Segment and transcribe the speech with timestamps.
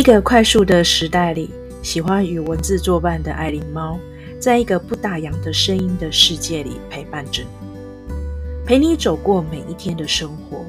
[0.00, 1.50] 一个快速的时代里，
[1.82, 4.00] 喜欢与文字作伴的爱琳猫，
[4.38, 8.16] 在一个不打烊的声音的世界里陪伴着你，
[8.64, 10.64] 陪你走过每一天的生活，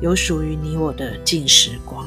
[0.00, 2.06] 有属于你我的静时光。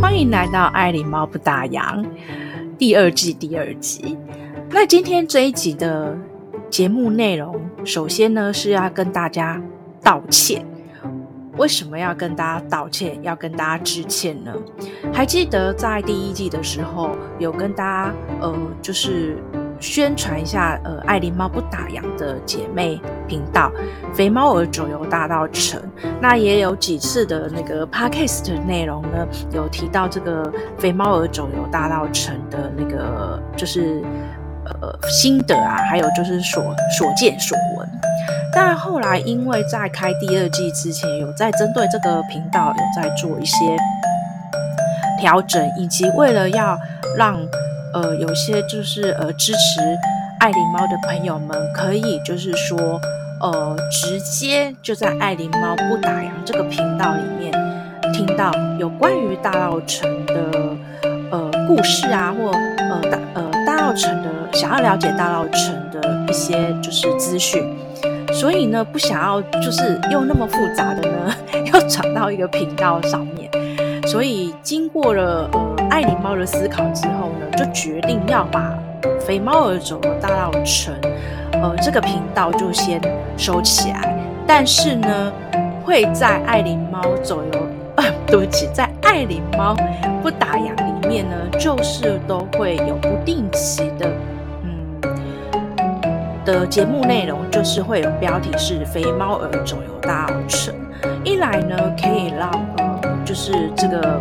[0.00, 2.06] 欢迎来到爱琳猫不打烊
[2.78, 4.16] 第二季第二集。
[4.70, 6.16] 那今天这一集的
[6.70, 9.60] 节目内容，首先呢是要跟大家
[10.04, 10.64] 道歉。
[11.56, 14.52] 为什么要跟大家道歉，要跟大家致歉呢？
[15.12, 19.36] 还记得在第一季的时候，有跟大家呃，就是
[19.78, 23.70] 宣传一下呃，爱狸猫不打烊的姐妹频道
[24.12, 25.80] “肥猫儿走游大道城”。
[26.20, 34.02] 那也有几次的那个 podcast 的内容呢，有提到这个“肥猫儿走游大道城”的那个就是
[34.64, 36.64] 呃心得啊，还有就是所
[36.98, 37.73] 所见所闻
[38.54, 43.76] 但后来，因为在开第二季之前，有在针对这个频道有在做一些
[45.18, 46.78] 调整，以及为了要
[47.16, 47.36] 让
[47.92, 49.80] 呃有些就是呃支持
[50.38, 53.00] 爱琳猫的朋友们，可以就是说
[53.40, 57.52] 呃直接就在爱琳猫不打烊这个频道里面
[58.12, 60.34] 听到有关于大稻城的
[61.32, 67.60] 呃故事啊，或呃大呃大稻城的想要了解大稻城的一些就是资讯。
[68.34, 71.34] 所以呢，不想要就是又那么复杂的呢，
[71.72, 73.48] 要转到一个频道上面。
[74.06, 78.76] 所以经过了呃爱狸猫的思考之后呢，就决定要把
[79.20, 80.92] 肥猫儿走游大稻城
[81.52, 83.00] 呃这个频道就先
[83.38, 84.14] 收起来。
[84.46, 85.32] 但是呢，
[85.84, 89.74] 会在爱狸猫走游，呃， 对不起，在爱狸猫
[90.22, 94.10] 不打烊里面呢，就是都会有不定期的。
[96.44, 100.70] 的节目内容就是会有标题是“肥猫儿走游大稻埕”，
[101.24, 104.20] 一来呢可以让呃就是这个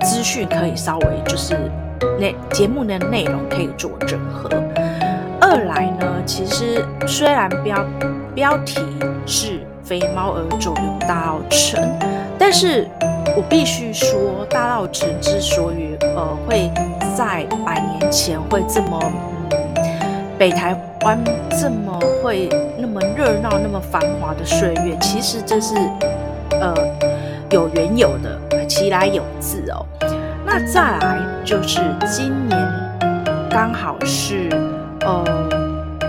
[0.00, 1.56] 资讯可以稍微就是
[2.18, 4.48] 内节目的内容可以做整合，
[5.40, 7.84] 二来呢其实虽然标
[8.34, 8.80] 标题
[9.26, 11.76] 是“肥猫儿走游大稻埕”，
[12.38, 12.86] 但是
[13.36, 16.70] 我必须说大稻埕之所以呃会
[17.16, 19.00] 在百年前会这么
[20.42, 20.76] 北台。
[21.04, 21.16] 湾
[21.50, 25.74] 这么会那么热闹、那么繁华的岁月，其实这是
[26.50, 26.74] 呃
[27.50, 29.86] 有缘由的，其来有自哦。
[30.44, 32.58] 那再来就是今年
[33.50, 34.48] 刚好是
[35.04, 35.24] 呃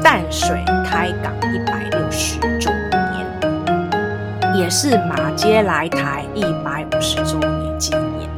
[0.04, 8.30] 淡水开港一百六十周年，也是马街来台一百五十周年纪念。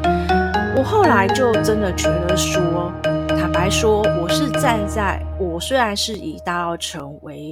[0.77, 2.91] 我后来就真的觉得说。
[3.65, 7.51] 来说，我是站在我虽然是以大稻埕为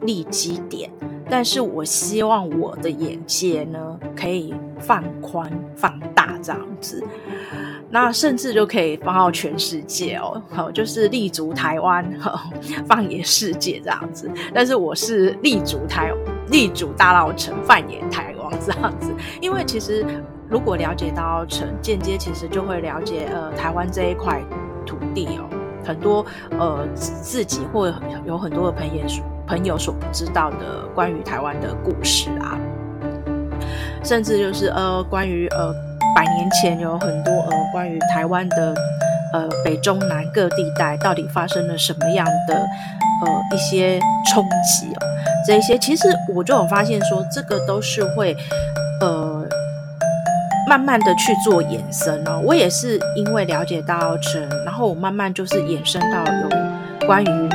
[0.00, 0.90] 立基点，
[1.30, 7.00] 但是我希望我的眼界呢可以放宽放大这样子，
[7.88, 12.04] 那甚至就可以放到全世界哦， 好，就是立足台湾，
[12.88, 14.28] 放眼世界这样子。
[14.52, 16.12] 但是我是立足台
[16.48, 20.04] 立足大稻城，放眼台湾这样子，因为其实
[20.48, 24.42] 如果了解大稻城，间接其实就会了解呃台湾这一块。
[24.86, 25.48] 土地哦，
[25.84, 26.24] 很多
[26.58, 27.92] 呃自己或
[28.24, 29.04] 有很多的朋友
[29.46, 32.58] 朋友所不知道的关于台湾的故事啊，
[34.04, 35.74] 甚至就是呃关于呃
[36.14, 38.74] 百年前有很多呃关于台湾的
[39.32, 43.98] 呃北中南各地带到底发生了什么样的呃一些
[44.32, 45.06] 冲击哦，
[45.46, 48.36] 这些其实我就有发现说这个都是会
[49.00, 49.46] 呃。
[50.68, 54.48] 慢慢的去做延伸哦，我也是因为了解到陈，
[54.82, 57.48] 后慢慢就是衍生到有关于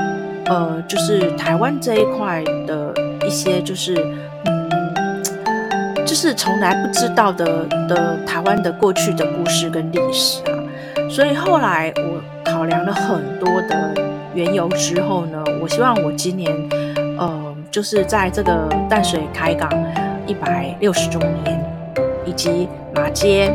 [0.46, 2.94] 呃，就是台湾这一块的
[3.26, 3.94] 一些，就是
[4.46, 4.70] 嗯，
[6.06, 10.56] 就是从来不知道的的台湾的过去的故事跟历史啊。
[11.10, 13.94] 所以后来我考量了很多的
[14.34, 16.50] 缘由之后呢，我希望我今年
[17.20, 19.70] 呃，就是在这个淡水开港
[20.26, 21.62] 一百六十周年，
[22.26, 23.54] 以及马街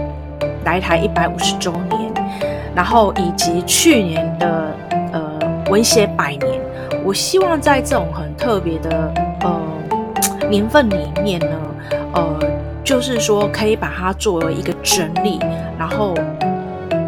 [0.67, 2.12] 来台一百五十周年，
[2.75, 4.75] 然后以及去年的
[5.13, 5.39] 呃
[5.71, 6.61] 文学百年，
[7.05, 11.57] 我希望在这种很特别的呃年份里面呢，
[12.15, 12.39] 呃，
[12.83, 15.39] 就是说可以把它作为一个整理，
[15.79, 16.15] 然后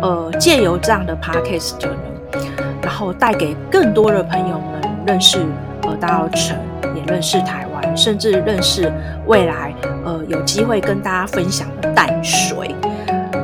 [0.02, 1.92] 呃借由这样的 podcast 呢，
[2.82, 5.38] 然后带给更多的朋友们认识
[5.82, 6.52] 呃大稻埕，
[6.94, 8.92] 也认识台湾，甚至认识
[9.26, 9.74] 未来。
[10.06, 12.73] 呃，有机会跟大家分享的淡水，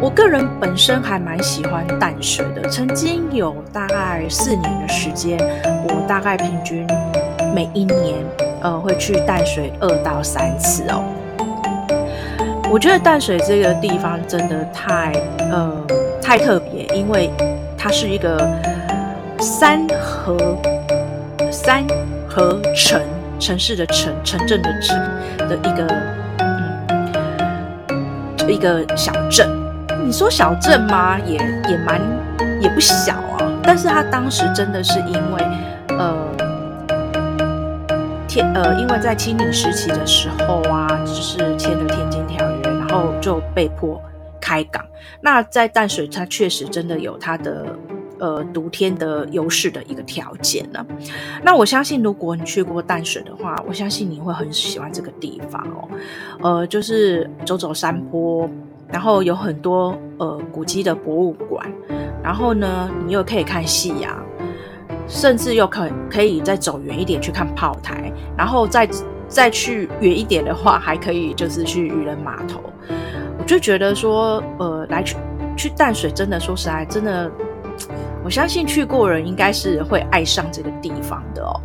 [0.02, 2.66] 我个人本身还蛮喜欢淡水的。
[2.70, 5.38] 曾经有大概四年的时间，
[5.84, 6.86] 我大概平均
[7.54, 8.16] 每一年
[8.62, 11.04] 呃会去淡水二到三次哦。
[12.72, 15.12] 我觉得淡水这个地方真的太
[15.50, 15.70] 呃
[16.22, 17.30] 太特别，因为
[17.76, 18.50] 它是一个
[19.38, 20.56] 三合
[21.52, 21.84] 三
[22.26, 23.02] 合城
[23.38, 24.98] 城市的城城镇的城
[25.46, 25.86] 的一个
[26.38, 26.48] 嗯
[28.48, 29.59] 一个小镇。
[30.10, 31.20] 你说小镇吗？
[31.20, 31.36] 也
[31.68, 32.02] 也蛮
[32.60, 33.60] 也不小啊。
[33.62, 35.46] 但是它当时真的是因为
[35.96, 36.26] 呃。
[38.26, 44.02] 天呃，因为在清领时期的时候啊，就是签了《天津条约》，然后就被迫
[44.40, 44.84] 开港。
[45.20, 47.66] 那在淡水，它确实真的有它的
[48.18, 50.84] 呃独天的优势的一个条件呢。
[51.42, 55.88] 那我相信，如果你去过淡水的话，我相信你会很喜欢这个地方哦。
[56.40, 58.48] 呃，就是走走山坡，
[58.92, 61.66] 然后有很多呃古迹的博物馆，
[62.22, 64.16] 然后呢，你又可以看夕阳。
[65.12, 68.88] 甚至又可可以再走远一点去看炮台，然后再
[69.26, 72.60] 再去远一点的话，还可以就是去渔人码头。
[73.36, 75.16] 我就觉得说，呃，来去
[75.56, 77.28] 去淡水，真的说实在，真的，
[78.22, 81.60] 我相信去过人应该是会爱上这个地方的哦。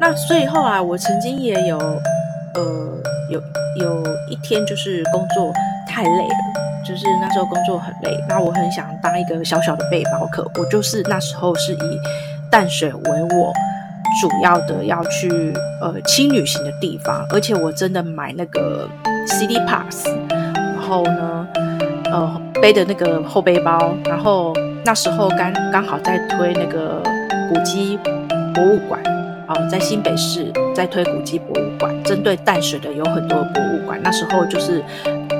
[0.00, 3.40] 那所以后来我曾经也有，呃，有
[3.80, 5.52] 有一天就是工作
[5.88, 6.62] 太累了。
[6.86, 10.48] 就是那时候工作很累，那我很想当一个小小的背包客。
[10.54, 12.00] 我就是那时候是以
[12.48, 13.52] 淡水为我
[14.20, 18.88] 主要的要去呃轻旅行的地方，而且我真的买那个
[19.26, 21.48] City Pass，然后呢
[22.04, 27.02] 呃背的那个后背包，然后那时候刚刚好在推那个
[27.48, 27.98] 古迹
[28.54, 29.02] 博物馆、
[29.48, 34.82] 呃，在新北市在推古迹博物馆，针对淡水的有很多博物馆，那时候就是。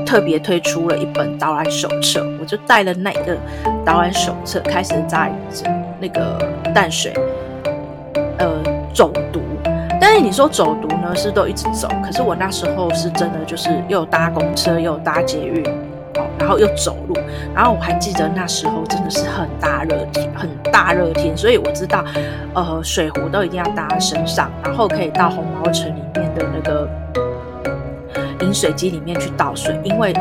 [0.07, 3.37] 特别推出了一本导览手册，我就带了那个
[3.85, 5.33] 导览手册开始在
[6.01, 6.39] 那个
[6.73, 7.13] 淡水
[8.39, 8.63] 呃
[8.95, 9.41] 走读。
[10.01, 15.65] 但是你说走读呢，是都一直走，可是我那时候是真的就是又搭公车又搭捷运，
[16.39, 17.15] 然后又走路，
[17.55, 22.05] 然后我还记得那时候真的是很大热天，很大热天，所以我知道
[22.55, 26.89] 呃水壶都一定要搭在身上，然后可以到红毛城里面的那个。
[28.43, 30.13] 饮水机里面去倒水，因为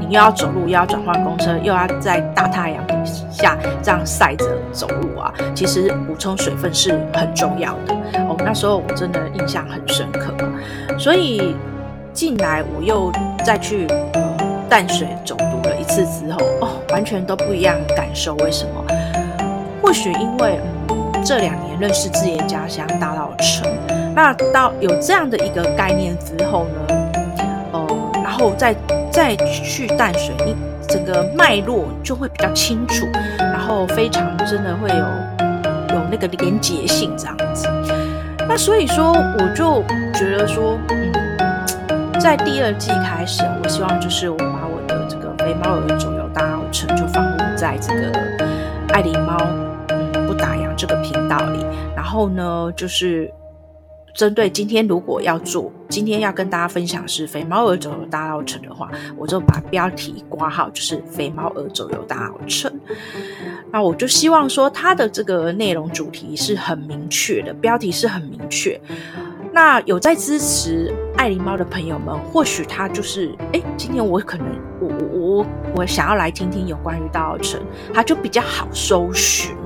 [0.00, 2.94] 你又要走路，又要转换公车，又要在大太阳底
[3.30, 5.32] 下这样晒着走路啊。
[5.54, 7.94] 其实补充水分是很重要的
[8.28, 8.36] 哦。
[8.38, 10.32] 那时候我真的印象很深刻，
[10.98, 11.54] 所以
[12.12, 13.12] 进来我又
[13.44, 13.86] 再去
[14.70, 18.34] 淡水走读了一次之后，哦，完全都不一样感受。
[18.36, 18.84] 为什么？
[19.82, 20.60] 或许因为
[21.24, 23.64] 这两年认识自己的家乡大稻埕，
[24.14, 27.10] 那到有这样的一个概念之后呢？
[27.72, 28.74] 呃，然后再
[29.10, 30.54] 再去淡水，你
[30.86, 33.06] 整个脉络就会比较清楚，
[33.38, 37.66] 然后非常真的会有有那个连结性这样子。
[38.48, 39.82] 那所以说，我就
[40.14, 44.30] 觉得说，嗯，在第二季开始，我希望就是
[45.50, 48.12] 肥猫儿走游大稻埕就放入在这个
[48.90, 49.36] 爱狸猫
[49.88, 51.66] 嗯不打烊这个频道里，
[51.96, 53.28] 然后呢就是。
[54.12, 62.68] 针对今天如果要做，今天要跟大家分享是肥猫耳走游大稻埕的话，我就把标题挂号就是肥猫耳走游大稻埕。
[63.70, 68.78] 那我就希望说，它的这个内容主题是很明确的，标题是很明确。
[69.52, 74.46] 那有在支持爱狸猫的朋友们，或许他就是，哎，今天我可能
[74.80, 77.58] 我我我我想要来听听有关于大稻埕，
[77.92, 79.56] 它就比较好搜寻。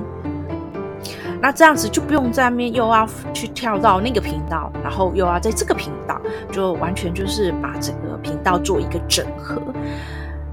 [1.39, 6.19] 那这样子就不用在面又要去跳到那个频道，然后又要在这个频道，
[6.51, 9.61] 就完全就是把整个频道做一个整合。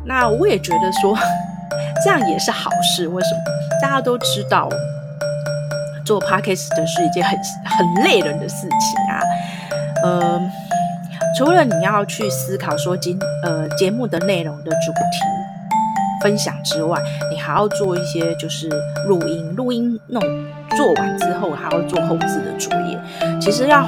[0.04, 1.16] 那我也觉得说，
[2.04, 3.08] 这样也是好事。
[3.08, 3.40] 为什么？
[3.80, 4.68] 大家都知道，
[6.04, 9.20] 做 podcast 的是一件很很累人的事情啊。
[10.04, 10.40] 呃，
[11.38, 15.24] 除了你要去思考说今呃节目的内容的主题。
[16.22, 16.96] 分享之外，
[17.32, 18.68] 你还要做一些就是
[19.08, 20.22] 录音，录音弄
[20.76, 22.96] 做完之后，还要做后置的作业。
[23.40, 23.84] 其实要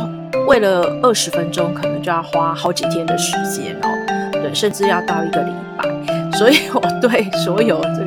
[0.49, 3.89] 为了二十分钟，可能就要花好几天的时间哦，
[4.33, 5.85] 对，甚至要到一个礼拜。
[6.37, 8.04] 所以我对所有这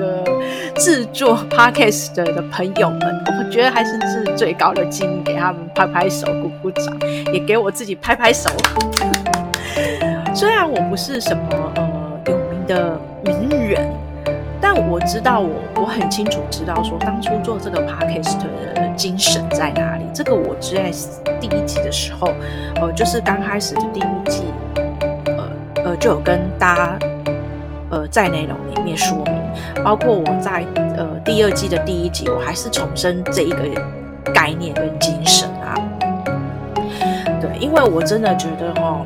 [0.77, 6.96] 制作 podcast 的朋友们，我觉得还是致最高的敬意，给他们拍拍手、鼓鼓掌，
[7.34, 8.50] 也给我自己拍拍手。
[10.36, 11.43] 虽然我不是什么
[11.75, 13.88] 呃有名的名人。
[14.60, 20.03] 但我知道我，我很清楚知道说，当初做这个 podcast 的精神在哪里。
[20.15, 20.91] 这个我只在
[21.39, 22.34] 第一季的时候，
[22.81, 24.46] 呃，就是刚开始的第一季，
[25.25, 25.50] 呃
[25.86, 27.00] 呃，就有跟大家
[27.91, 29.24] 呃在内容里面说，
[29.84, 30.65] 包括我在
[30.98, 33.57] 呃第二季的第一集，我还是重申这一个
[34.34, 35.75] 概念跟精神啊。
[37.39, 39.05] 对，因为我真的觉得哈，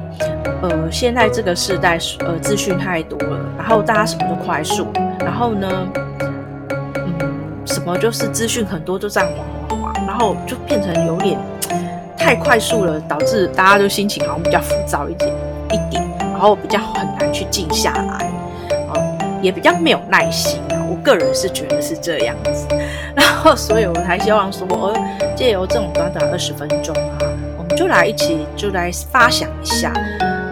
[0.61, 4.87] 呃，现在这个时代，呃，资讯太多了，然后大家什么都快速，
[5.19, 5.87] 然后呢，
[6.95, 7.13] 嗯，
[7.65, 9.29] 什么就是资讯很多，就这样
[9.69, 11.37] 哗哗哗，然后就变成有点
[12.17, 15.29] 太快速了，导致大家都心情好像比较浮躁一点
[15.71, 18.31] 一点，然后比较很难去静下来，
[19.41, 20.77] 也比较没有耐心啊。
[20.89, 22.67] 我个人是觉得是这样子，
[23.15, 24.67] 然后所以我才希望说，
[25.19, 27.17] 呃，借由这种短短二十分钟啊。
[27.57, 29.93] 我们就来一起，就来发想一下。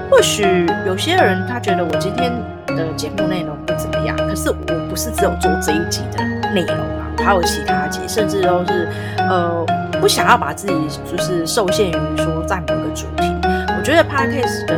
[0.09, 2.31] 或许有些人他觉得我今天
[2.65, 4.55] 的节目内容不怎么样，可是我
[4.89, 9.63] 不是只有做这一集的内容啊，还有其他集，甚至都是呃
[10.01, 10.73] 不想要把自己
[11.05, 13.31] 就是受限于说在某个主题。
[13.77, 14.75] 我觉得 Podcast 的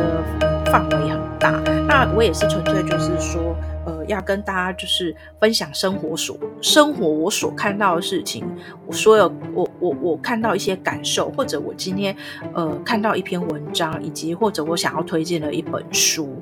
[0.66, 1.50] 范围很大，
[1.88, 3.56] 那我也是纯粹就是说。
[4.06, 8.44] 要跟大家就是分享生活所生活我所看到的事情，
[8.86, 12.14] 我所有我我我看到一些感受，或者我今天
[12.54, 16.38] 呃看到一篇文章，以及或者我想要推荐的一本书。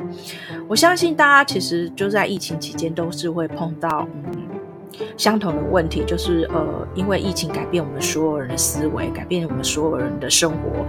[0.68, 4.32] 我相信大家其实就在疫情期间都是会碰到嗯
[5.16, 10.84] 相同的问题，就是呃因为疫情改变我们所有人的思维，改变我们所有人的生活。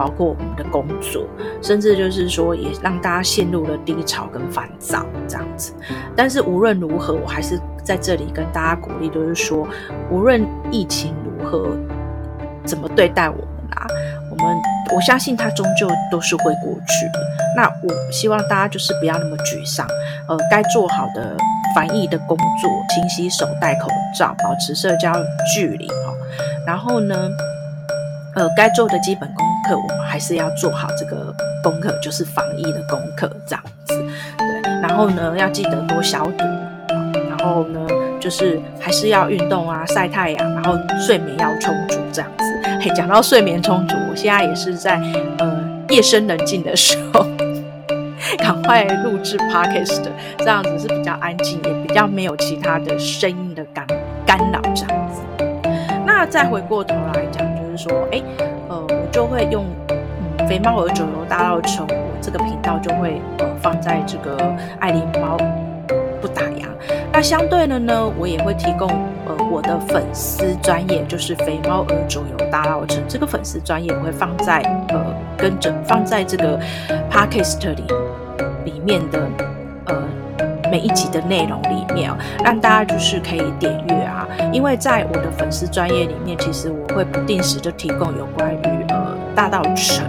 [0.00, 1.26] 包括我们的工作，
[1.60, 5.74] 甚至就是说，也让大家陷入了低潮跟烦躁这样子。
[6.16, 9.68] 但是无论如何，我还是在这里跟大家鼓励，就是说，
[10.10, 11.76] 无论疫情如何，
[12.64, 13.86] 怎么对待我们啊，
[14.30, 14.56] 我们
[14.94, 17.20] 我相信它终究都是会过去的。
[17.54, 19.86] 那我希望大家就是不要那么沮丧，
[20.28, 21.36] 呃，该做好的
[21.74, 25.12] 防疫的工作，勤洗手、戴口罩、保持社交
[25.54, 26.16] 距离哦。
[26.66, 27.14] 然后呢，
[28.34, 29.49] 呃，该做的基本功。
[29.68, 33.94] 课我们还是要做好这个功课，就是防疫的功课，这样子。
[34.38, 36.44] 对，然后呢，要记得多消毒。
[37.28, 37.80] 然后呢，
[38.20, 42.44] 就是还是要运动啊，晒太阳，然后睡眠要充足，这样子。
[42.82, 45.00] 嘿，讲到睡眠充足，我现在也是在
[45.38, 47.26] 呃夜深人静的时候，
[48.36, 50.02] 赶快录制 podcast，
[50.38, 53.86] 这样子是比较安静，也比较没有其他的声音的干
[54.26, 55.22] 干扰，这样子。
[56.04, 58.22] 那再回过头来讲，就是说，哎。
[59.10, 64.36] 就会用嗯肥猫儿走游大稻埕，我这个频道就会呃放在这个
[64.78, 65.36] 爱琳猫
[66.20, 66.66] 不打烊。
[67.12, 68.88] 那相对的呢，我也会提供
[69.26, 75.04] 呃我的粉丝专业，就是肥猫儿走游大稻埕这个粉丝专业，我会放在呃
[75.36, 76.58] 跟着放在这个
[77.10, 77.84] podcast 里
[78.64, 79.28] 里面的
[79.86, 80.02] 呃
[80.70, 82.10] 每一集的内容里面，
[82.44, 84.26] 让大家就是可以点阅啊。
[84.52, 88.89] 因为在我的粉丝专业里面，其实我会不定时的提供有关于。
[89.40, 90.04] 大稻城。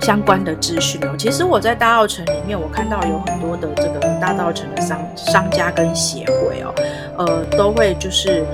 [0.00, 6.74] 相关的资讯哦，其实我在大稻城里面，我看到有很多的这个大稻城的商商家跟协会哦，
[7.18, 8.44] 呃，都会就是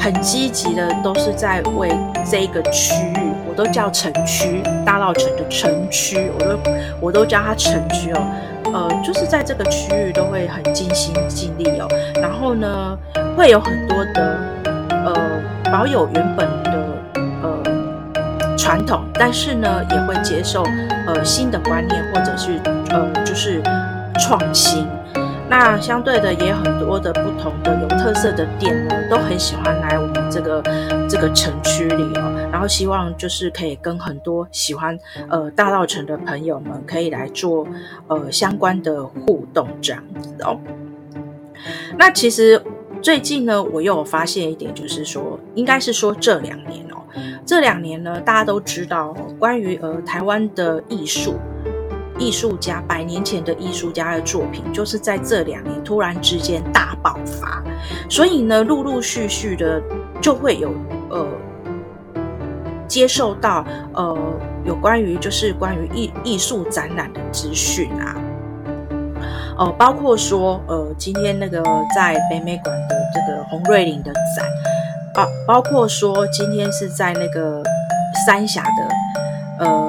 [0.00, 1.96] 很积极的，都是在为
[2.28, 6.58] 这个区域，我都叫城区，大稻城的城区，我都
[7.00, 8.26] 我都叫它城区哦，
[8.72, 11.86] 呃，就是在这个区域都会很尽心尽力哦，
[12.20, 12.98] 然后呢，
[13.36, 14.38] 会有很多的
[14.90, 15.14] 呃
[15.70, 16.48] 保有原本。
[18.66, 20.64] 传统，但是呢，也会接受
[21.06, 23.62] 呃新的观念，或者是呃就是
[24.18, 24.84] 创新。
[25.48, 28.76] 那相对的，也有很多的不同的有特色的店，
[29.08, 30.60] 都很喜欢来我们这个
[31.08, 32.48] 这个城区里哦。
[32.50, 37.64] 然后希望就是可以跟很多喜欢呃大稻城的朋友们，可以来做
[38.08, 40.58] 呃相关的互动这样子哦。
[41.96, 42.60] 那其实
[43.06, 46.96] 最近呢，我又有发现一点，就是说，应该是说这两年哦。
[47.46, 51.36] 这两年呢，大家都知道关于呃台湾的艺术
[52.18, 57.62] 艺术家，百年前的艺术家的作品，就是在这两年突然之间大爆发，
[58.10, 59.80] 所以呢，陆陆续续的
[60.20, 60.74] 就会有
[61.10, 61.28] 呃
[62.88, 64.18] 接受到呃
[64.64, 68.20] 有关于就是关于艺艺术展览的资讯啊，
[69.58, 71.62] 呃，包括说呃今天那个
[71.94, 74.44] 在北美馆的这个洪瑞麟的展。
[75.14, 77.62] 包包括说，今天是在那个
[78.26, 79.88] 三峡的呃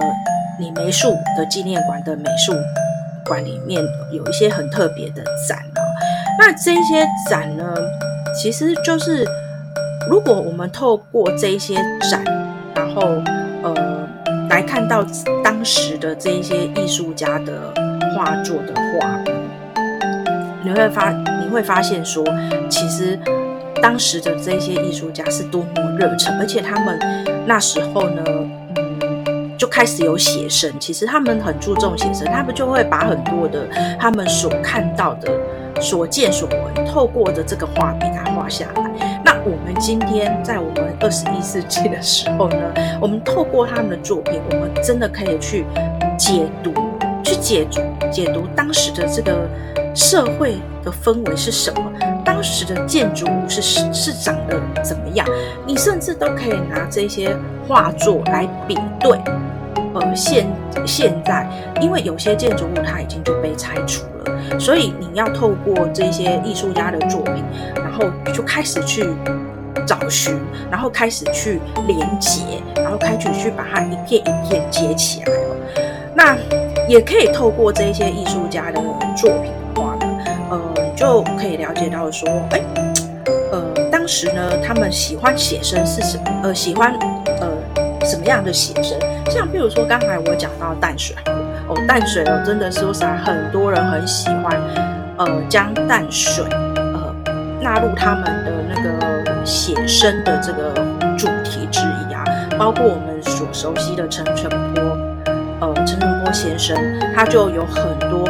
[0.57, 2.53] 李梅树的纪念馆的美术
[3.25, 3.83] 馆里面，
[4.13, 5.83] 有一些很特别的展啊。
[6.39, 7.75] 那这些展呢，
[8.41, 9.27] 其实就是
[10.09, 11.75] 如果我们透过这些
[12.09, 12.23] 展，
[12.73, 13.01] 然后
[13.63, 14.07] 呃
[14.49, 15.05] 来看到
[15.43, 17.73] 当时的这一些艺术家的
[18.15, 19.19] 画作的话，
[20.67, 22.23] 你会发你会发现说，
[22.69, 23.17] 其实。
[23.79, 25.69] 当时的这些艺术家是多么
[25.99, 26.99] 热忱，而且他们
[27.45, 28.23] 那时候呢，
[28.75, 30.73] 嗯，就开始有写生。
[30.79, 33.67] 其实他们很注重写生，他们就会把很多的
[33.99, 35.31] 他们所看到的、
[35.79, 39.21] 所见所闻，透过的这个画笔，他画下来。
[39.23, 42.57] 那我们今天在我们二十一世纪的时候呢，
[42.99, 45.65] 我们透过他们的作品，我们真的可以去
[46.17, 46.73] 解读、
[47.23, 47.79] 去解读、
[48.11, 49.47] 解读当时的这个
[49.97, 51.91] 社会的氛围是什么，
[52.23, 55.27] 当时的建筑物是是长得怎么样。
[55.65, 57.35] 你甚至都可以拿这些
[57.67, 59.19] 画作来比对。
[59.95, 60.45] 呃，现
[60.85, 61.49] 现在，
[61.81, 67.43] 因为有些建筑物它已经就被拆除了，所以你要透过这些艺术家的作品，
[67.75, 69.03] 然后就开始去
[69.87, 70.37] 找寻，
[70.69, 72.43] 然后开始去连接，
[72.75, 75.33] 然后开始去把它一片一片接起来。
[76.13, 76.37] 那
[76.87, 78.79] 也可以透过这些艺术家的
[79.15, 79.51] 作品，
[80.97, 82.59] 就可以了解到说，哎，
[83.51, 83.61] 呃，
[83.91, 86.23] 当时呢，他们喜欢写生是什么？
[86.41, 86.91] 呃，喜欢
[87.39, 87.47] 呃
[88.03, 88.97] 什么样的写生？
[89.29, 91.15] 像比如说，刚才我讲到淡水
[91.67, 94.59] 哦，淡水哦，真的是说实在，很多人很喜欢，
[95.17, 97.15] 呃，将淡水呃
[97.61, 100.73] 纳入他们的那个写生的这个
[101.15, 102.25] 主题之一啊。
[102.57, 104.81] 包括我们所熟悉的陈澄波，
[105.59, 106.75] 呃，陈澄波先生，
[107.15, 108.25] 他就有很多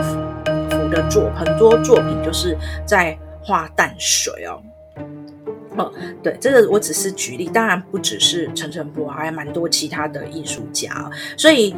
[1.10, 4.62] 作，很多作品就是在画淡水哦。
[5.78, 11.08] 哦，对，这个我只是举例，当然不只是陈澄波，还有蛮多其他的艺术家。
[11.38, 11.76] 所以，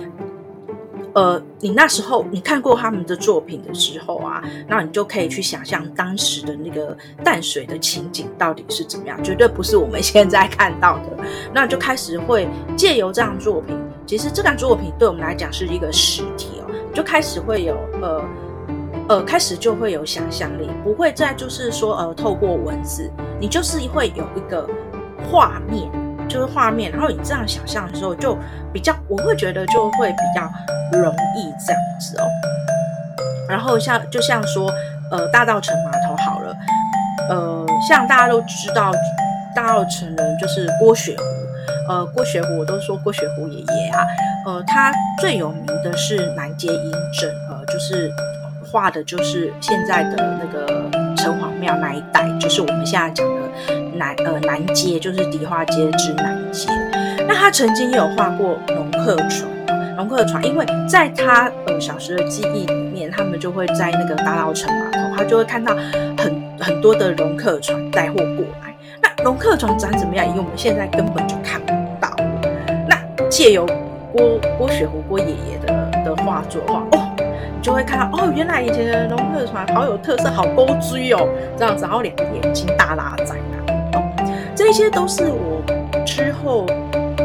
[1.13, 11.17] 呃，你那时候你看过他们的作品的时候啊，那你就可以去想象当时的那个淡水的情景到底是怎么样，绝对不是我们现在看到的。
[11.53, 12.47] 那就开始会
[12.77, 18.23] 借由这样作品，其实这张作品对我们来讲是一个实体哦，就开始会有呃。
[19.09, 24.69] 呃，开始就会有想象力，不会再就是说，呃，透过文字，你就是会有一个
[25.31, 25.89] 画面，
[26.27, 28.37] 就是画面，然后你这样想象的时候，就
[28.71, 30.47] 比较，我会觉得就会比较
[30.99, 32.27] 容易这样子哦。
[33.49, 34.71] 然后像就像说，
[35.09, 36.55] 呃，大稻埕码头好了，
[37.31, 38.91] 呃，像大家都知道，
[39.55, 44.05] 大稻埕人就是郭雪湖，呃，郭雪湖我都说郭雪湖爷爷啊，
[44.45, 48.13] 呃，他最有名的是南街英镇，呃，就是。
[48.71, 50.67] 画的就是现在的那个
[51.17, 53.41] 城隍庙那一带，就是我们现在讲的
[53.95, 56.69] 南呃南街，就是迪化街之南街。
[57.27, 59.49] 那他曾经也有画过龙客船，
[59.97, 65.75] 龙客船，因为在他呃小时的记忆里面，他们就会在那个大稻埕码头，他就会看到
[66.17, 68.75] 很很多的龙客船带货过来。
[69.01, 70.27] 那龙客船长怎么样？
[70.27, 72.09] 因为我们现在根本就看不到。
[72.87, 72.95] 那
[73.29, 73.65] 借由
[74.13, 77.08] 郭郭雪湖郭爷爷的的画作的话，哦。
[77.69, 83.35] 就会看到哦，原来以前的龙客船好有特色，好勾追哦，这样子，然后两个眼睛大大的在
[83.67, 84.03] 那，哦，
[84.55, 85.61] 这些都是我
[86.03, 86.65] 之后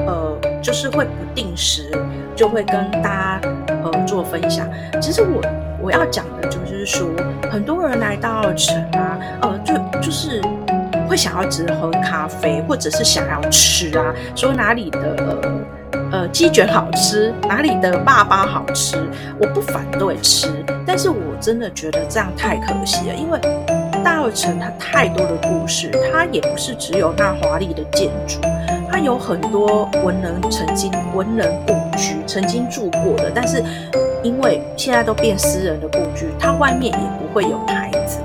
[0.06, 1.90] 呃，就是会不定时
[2.36, 3.40] 就会跟大家
[3.82, 4.68] 呃做分享。
[5.00, 5.40] 其实我
[5.80, 7.08] 我要讲的就是说，
[7.50, 10.42] 很多人来到城啊，呃，就就是
[11.14, 14.98] 会想要只喝咖啡，或者是想要吃啊，说哪里的。
[15.16, 15.50] 呃
[16.10, 18.96] 呃，鸡卷好吃，哪里的爸爸好吃？
[19.38, 20.48] 我不反对吃，
[20.84, 23.38] 但是我真的觉得这样太可惜了，因为
[24.04, 28.40] 大稻埕它太多的故事，它也不是只有那华丽的建筑，
[28.90, 33.62] 它有很多文人曾经文人故居曾经住过的，但是
[34.22, 38.18] 因为现在都变私人的故居，它外面也不会有牌子，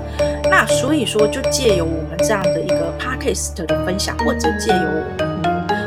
[0.50, 5.30] 那所以说就借由我们这样的一个 podcast 的分享，或者借由。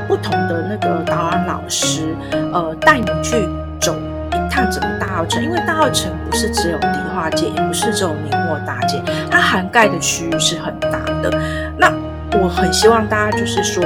[0.05, 3.47] 不同的那个导览老师，呃，带你去
[3.81, 11.31] 走一趟整个大澳城，因为大澳城不是只有迪化街，也不是只有明末大街，它涵盖的区域是很大的。
[11.79, 11.91] 那
[12.37, 13.83] 我很希望大家就是说，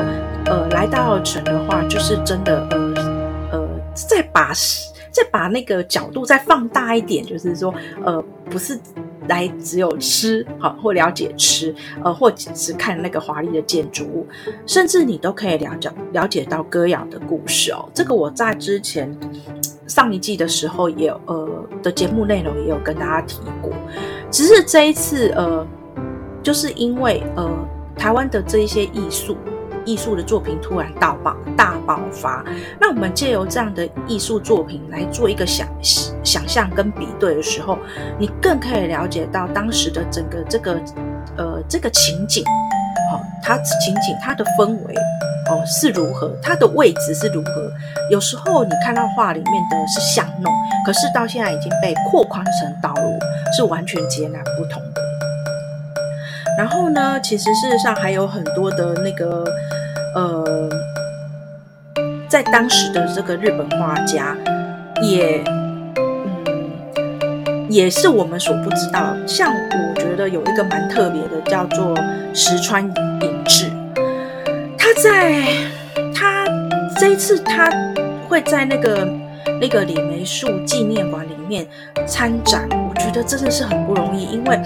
[0.47, 2.93] 呃，来大澳城的话，就是真的，呃
[3.51, 4.51] 呃，再把
[5.11, 8.77] 再把那个角度再放大一点，就是说，呃，不是。
[9.27, 14.27] 来只有吃好或了解吃，呃，或只是看那个华丽的建筑物，
[14.65, 17.87] 甚至你都可以了解了解到歌谣的故事哦。
[17.93, 19.15] 这个我在之前
[19.87, 21.49] 上一季的时候也有呃
[21.81, 23.71] 的节目内容也有跟大家提过，
[24.31, 25.65] 只是这一次呃，
[26.41, 27.49] 就是因为呃
[27.95, 29.35] 台湾的这一些艺术。
[29.87, 32.43] 艺术的作品突然大爆大爆发，
[32.79, 35.65] 那我们借由这样的艺术作品来做一个想
[36.23, 37.79] 想象跟比对的时候，
[38.19, 40.77] 你更可以了解到当时的整个这个
[41.37, 42.43] 呃这个情景，
[43.09, 44.93] 好、它情景它的氛围
[45.49, 47.71] 哦是如何，它的位置是如何。
[48.11, 50.53] 有时候你看到画里面的是巷弄，
[50.85, 53.17] 可是到现在已经被扩宽成道路，
[53.55, 55.01] 是完全截然不同的。
[56.57, 59.45] 然后呢，其实事实上还有很多的那个，
[60.17, 60.67] 呃，
[62.27, 64.35] 在当时的这个日本画家
[65.03, 69.15] 也，嗯，也是我们所不知道。
[69.27, 71.95] 像我觉得有一个蛮特别的，叫做
[72.33, 72.83] 石川
[73.21, 73.69] 银志，
[74.75, 75.43] 他在
[76.15, 76.47] 他
[76.99, 77.69] 这一次他
[78.27, 79.07] 会在那个
[79.61, 81.67] 那个李梅树纪念馆里面
[82.07, 84.59] 参展，我觉得真的是很不容易，因为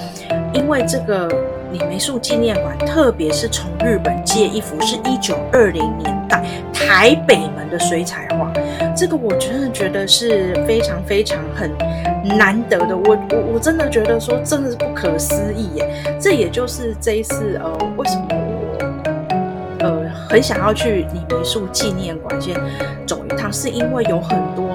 [0.53, 1.29] 因为这个
[1.71, 8.51] 李梅树纪念馆，特别是从日本借一幅是一九二零年代台北门的水彩画，
[8.95, 11.71] 这个我真的觉得是非常非常很
[12.37, 16.17] 难得的，我我我真的觉得说真的是不可思议耶！
[16.19, 18.77] 这也就是这一次呃，为什么我
[19.79, 22.53] 呃很想要去李梅树纪念馆先
[23.07, 24.70] 走一趟，是因为有很多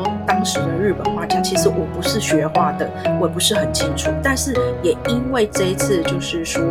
[0.46, 2.88] 时的日本画家，其实我不是学画的，
[3.20, 6.62] 我也不是很清楚，但是也因为这一次就是说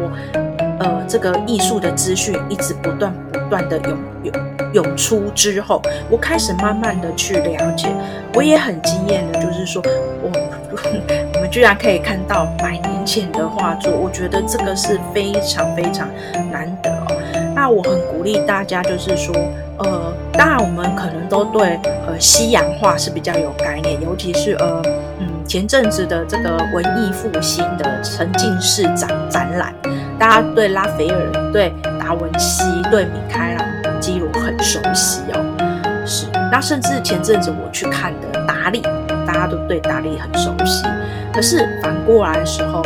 [0.80, 4.34] 呃这个艺术的资讯一直不断不断的涌涌
[4.74, 7.90] 涌出之后，我开始慢慢的去了解，
[8.34, 9.84] 我也很惊艳的，就是说
[10.24, 10.32] 我。
[11.34, 16.10] 我们居然可以看到百年前的画作，我觉得这个是非常非常
[16.52, 17.54] 难得哦。
[17.56, 19.34] 那我很鼓励大家，就是说，
[19.78, 24.82] 呃，当然我们可能都对呃西洋画是比较有概念，尤其是呃
[25.19, 29.74] 嗯前阵子的这个文艺复兴的沉浸式展展览，
[30.19, 36.04] 大家对拉斐尔、对达文西、对米开朗基罗很熟悉哦。
[36.06, 38.82] 是，那甚至前阵子我去看的达利。
[39.28, 40.86] 大家都对达利很熟悉，
[41.34, 42.82] 可是反过来的时候，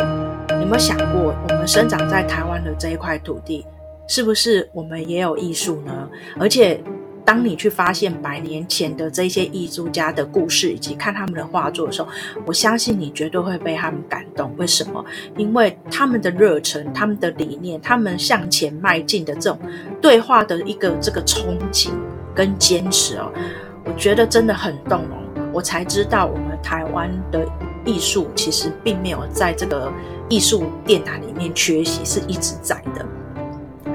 [0.48, 3.64] 有没有想过，我们生长在台湾的这一块土地，
[4.08, 5.92] 是不是我们也有艺术呢？
[6.40, 6.82] 而且，
[7.24, 12.08] 当你去发现百年前的这些艺术家的故事，以及看他们的画作的时候，
[12.44, 14.52] 我相信你绝对会被他们感动。
[14.56, 15.04] 为什么？
[15.36, 19.58] 因为他们的热忱、他们的理念、他们向前迈进的这种
[20.00, 21.90] 对话的一个这个憧憬
[22.34, 23.32] 跟坚持哦，
[23.84, 25.18] 我觉得真的很动容。
[25.52, 27.46] 我才知道，我们台湾的
[27.84, 29.92] 艺术其实并没有在这个
[30.28, 33.04] 艺术殿堂里面缺席，是一直在的。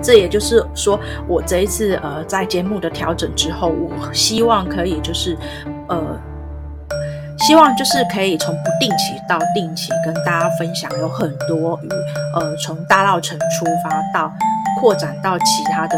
[0.06, 5.36] 这也就是说，我这一次呃在节目的调整之后，我希望可以就是
[5.90, 5.98] 呃，
[7.40, 11.90] 希望就是可以从不定期到定期跟大家分享，有很多与
[12.36, 14.32] 呃从大稻埕出发到
[14.80, 15.98] 扩展到其他的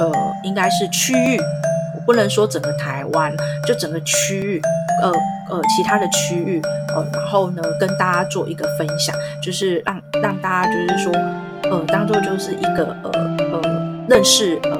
[0.00, 0.10] 呃
[0.42, 1.38] 应该是区域。
[1.94, 3.30] 我不能说整个台湾，
[3.66, 4.62] 就整个区域，
[5.02, 5.12] 呃
[5.50, 6.62] 呃，其他的区域，
[6.94, 11.12] 呃，然后呢，跟大家做一个分享，就是让让大家就是说，
[11.70, 13.10] 呃，当做就是一个呃
[13.52, 13.60] 呃
[14.08, 14.78] 认识呃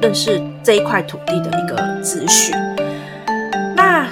[0.00, 2.54] 认识这一块土地的一个资讯。
[3.76, 4.06] 那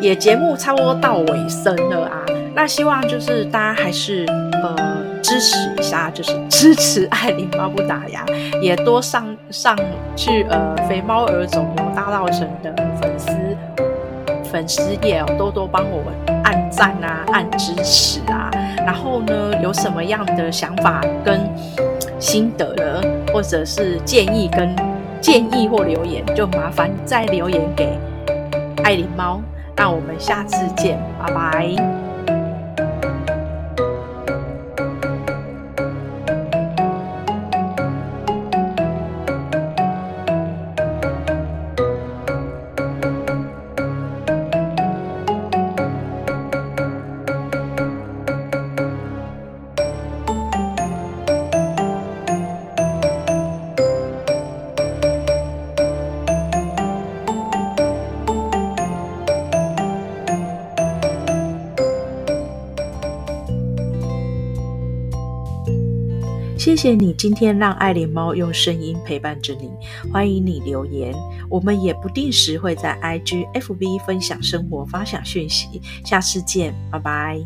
[0.00, 2.22] 也节目差不多到尾声了啊，
[2.54, 4.24] 那希望就是大家还是
[4.62, 5.02] 呃。
[5.22, 9.78] 支持一下，就是 支持爱琳猫不打烊，也多上上
[10.16, 13.30] 去呃肥猫儿肿瘤大稻埕的粉丝
[14.50, 18.41] 粉丝页哦，多多帮我们按赞啊，按支持啊。
[18.84, 21.40] 然后呢，有什么样的想法跟
[22.18, 23.00] 心得呢，
[23.32, 24.74] 或者是建议跟
[25.20, 27.96] 建议或留言，就麻烦再留言给
[28.84, 29.40] 爱琳猫。
[29.76, 32.01] 那我们下次见，拜拜。
[66.62, 69.68] 谢谢你今天让爱琳猫用声音陪伴着你，
[70.12, 71.12] 欢迎你留言，
[71.50, 77.44] 我们也不定时会在 IG、FB 分享生活、发享讯息，下次见，拜拜。